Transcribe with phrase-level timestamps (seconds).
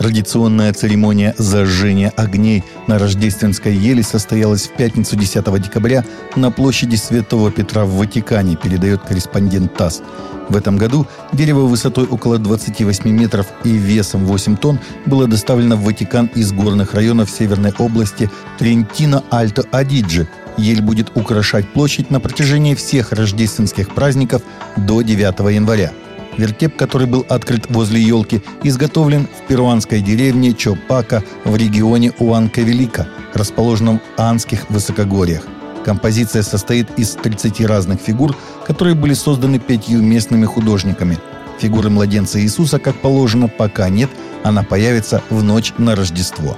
[0.00, 6.06] Традиционная церемония зажжения огней на рождественской еле состоялась в пятницу 10 декабря
[6.36, 10.00] на площади Святого Петра в Ватикане, передает корреспондент ТАСС.
[10.48, 15.84] В этом году дерево высотой около 28 метров и весом 8 тонн было доставлено в
[15.84, 20.28] Ватикан из горных районов Северной области Трентино-Альто-Адиджи.
[20.56, 24.40] Ель будет украшать площадь на протяжении всех рождественских праздников
[24.78, 25.92] до 9 января.
[26.36, 34.00] Вертеп, который был открыт возле елки, изготовлен в перуанской деревне Чопака в регионе Уанкавелика, расположенном
[34.16, 35.42] в Анских высокогорьях.
[35.84, 41.18] Композиция состоит из 30 разных фигур, которые были созданы пятью местными художниками.
[41.58, 44.10] Фигуры младенца Иисуса, как положено, пока нет,
[44.44, 46.56] она появится в ночь на Рождество.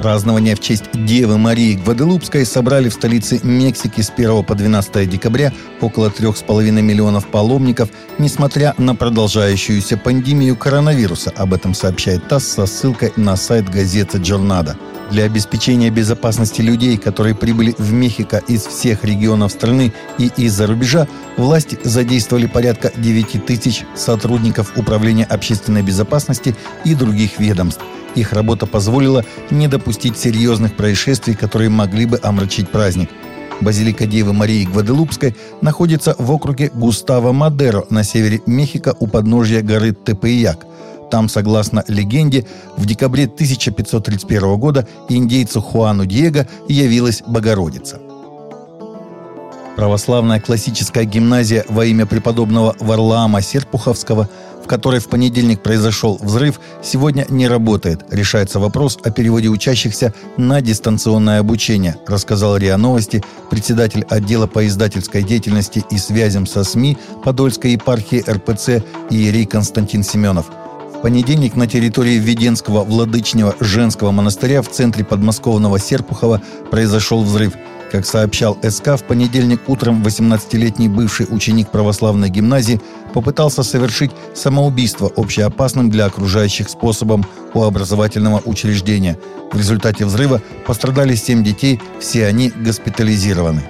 [0.00, 5.52] Празднования в честь Девы Марии Гваделупской собрали в столице Мексики с 1 по 12 декабря
[5.80, 7.88] около 3,5 миллионов паломников,
[8.18, 11.32] несмотря на продолжающуюся пандемию коронавируса.
[11.36, 14.76] Об этом сообщает ТАСС со ссылкой на сайт газеты «Джорнадо».
[15.10, 21.06] Для обеспечения безопасности людей, которые прибыли в Мехико из всех регионов страны и из-за рубежа,
[21.36, 27.82] власти задействовали порядка 9 тысяч сотрудников Управления общественной безопасности и других ведомств–
[28.16, 33.10] их работа позволила не допустить серьезных происшествий, которые могли бы омрачить праздник.
[33.60, 39.94] Базилика Девы Марии Гваделупской находится в округе Густаво Мадеро на севере Мехико у подножья горы
[39.94, 40.66] Тепеяк.
[41.10, 48.00] Там, согласно легенде, в декабре 1531 года индейцу Хуану Диего явилась Богородица.
[49.76, 54.28] Православная классическая гимназия во имя преподобного Варлаама Серпуховского–
[54.66, 58.00] в которой в понедельник произошел взрыв, сегодня не работает.
[58.10, 65.22] Решается вопрос о переводе учащихся на дистанционное обучение, рассказал РИА Новости председатель отдела по издательской
[65.22, 70.46] деятельности и связям со СМИ Подольской епархии РПЦ Иерей Константин Семенов.
[70.92, 77.52] В понедельник на территории Веденского Владычнего женского монастыря в центре подмосковного Серпухова произошел взрыв–
[77.90, 82.80] как сообщал СК, в понедельник утром 18-летний бывший ученик православной гимназии
[83.14, 87.24] попытался совершить самоубийство общеопасным для окружающих способом
[87.54, 89.18] у образовательного учреждения.
[89.52, 93.62] В результате взрыва пострадали 7 детей, все они госпитализированы.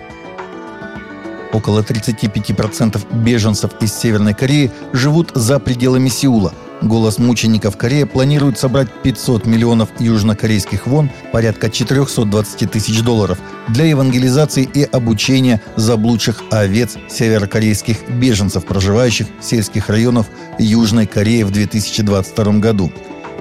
[1.53, 6.53] Около 35% беженцев из Северной Кореи живут за пределами Сеула–
[6.83, 13.39] Голос мучеников Корея планирует собрать 500 миллионов южнокорейских вон, порядка 420 тысяч долларов,
[13.69, 20.27] для евангелизации и обучения заблудших овец северокорейских беженцев, проживающих в сельских районах
[20.59, 22.93] Южной Кореи в 2022 году.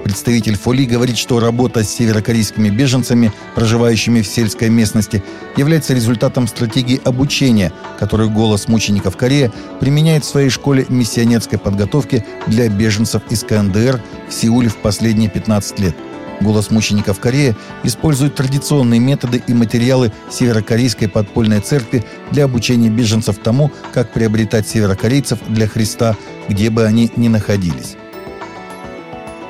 [0.06, 5.20] Представитель Фоли говорит, что работа с северокорейскими беженцами, проживающими в сельской местности,
[5.56, 12.68] является результатом стратегии обучения, которую «Голос мучеников Корея» применяет в своей школе миссионерской подготовки для
[12.68, 15.96] беженцев из КНДР в Сеуле в последние 15 лет.
[16.40, 23.72] «Голос мучеников Корея» использует традиционные методы и материалы Северокорейской подпольной церкви для обучения беженцев тому,
[23.92, 26.14] как приобретать северокорейцев для Христа,
[26.48, 27.96] где бы они ни находились.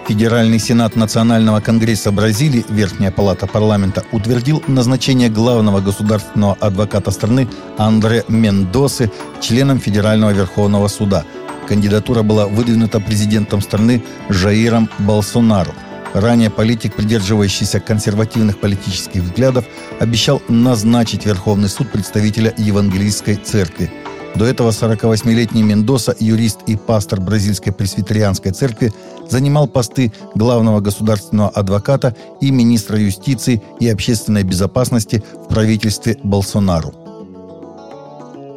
[0.09, 8.25] Федеральный сенат Национального конгресса Бразилии, Верхняя палата парламента, утвердил назначение главного государственного адвоката страны Андре
[8.29, 11.25] Мендосы членом Федерального Верховного суда.
[11.67, 15.73] Кандидатура была выдвинута президентом страны Жаиром Болсонару.
[16.15, 19.65] Ранее политик, придерживающийся консервативных политических взглядов,
[19.99, 23.91] обещал назначить Верховный суд представителя Евангелийской церкви–
[24.37, 28.93] до этого 48-летний Мендоса, юрист и пастор бразильской пресвитерианской церкви,
[29.29, 37.06] занимал посты главного государственного адвоката и министра юстиции и общественной безопасности в правительстве Болсонару.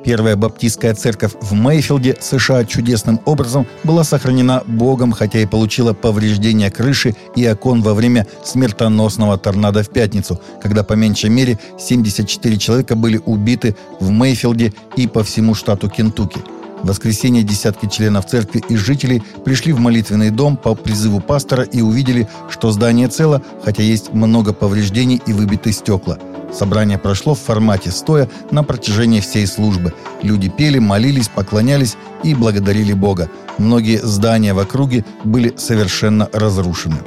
[0.04, 6.72] Первая баптистская церковь в Мейфилде, США, чудесным образом была сохранена Богом, хотя и получила повреждения
[6.72, 12.96] крыши и окон во время смертоносного торнадо в пятницу, когда по меньшей мере 74 человека
[12.96, 16.40] были убиты в Мейфилде и по всему штату Кентукки.
[16.82, 21.82] В воскресенье десятки членов церкви и жителей пришли в молитвенный дом по призыву пастора и
[21.82, 26.18] увидели, что здание цело, хотя есть много повреждений и выбиты стекла–
[26.54, 29.94] Собрание прошло в формате стоя на протяжении всей службы.
[30.22, 33.30] Люди пели, молились, поклонялись и благодарили Бога.
[33.58, 36.98] Многие здания в округе были совершенно разрушены.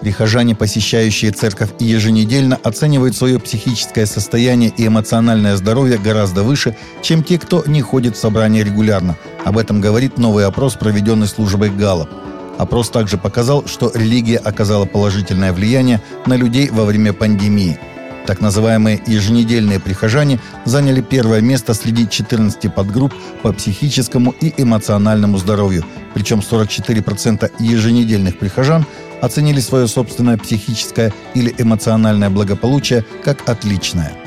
[0.00, 7.38] Прихожане, посещающие церковь еженедельно, оценивают свое психическое состояние и эмоциональное здоровье гораздо выше, чем те,
[7.38, 9.16] кто не ходит в собрания регулярно.
[9.46, 12.10] Об этом говорит новый опрос, проведенный службой Галлоп.
[12.58, 17.78] Опрос также показал, что религия оказала положительное влияние на людей во время пандемии.
[18.26, 23.12] Так называемые еженедельные прихожане заняли первое место среди 14 подгрупп
[23.42, 25.84] по психическому и эмоциональному здоровью.
[26.14, 28.86] Причем 44% еженедельных прихожан
[29.20, 34.23] оценили свое собственное психическое или эмоциональное благополучие как отличное.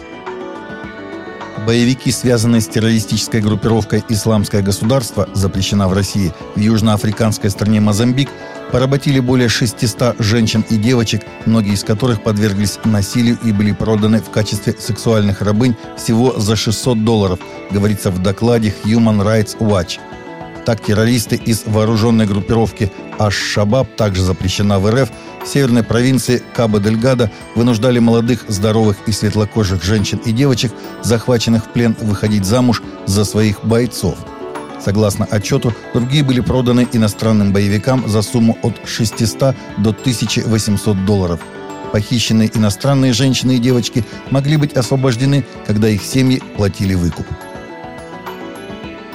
[1.67, 8.29] Боевики, связанные с террористической группировкой «Исламское государство», запрещена в России, в южноафриканской стране Мозамбик,
[8.71, 14.29] поработили более 600 женщин и девочек, многие из которых подверглись насилию и были проданы в
[14.29, 19.99] качестве сексуальных рабынь всего за 600 долларов, говорится в докладе Human Rights Watch.
[20.67, 25.09] Так террористы из вооруженной группировки Аш-Шабаб, также запрещена в РФ,
[25.45, 30.73] в северной провинции Кабо-дель-Гадо вынуждали молодых, здоровых и светлокожих женщин и девочек,
[31.03, 34.17] захваченных в плен, выходить замуж за своих бойцов–
[34.83, 41.39] Согласно отчету, другие были проданы иностранным боевикам за сумму от 600 до 1800 долларов.
[41.91, 47.25] Похищенные иностранные женщины и девочки могли быть освобождены, когда их семьи платили выкуп.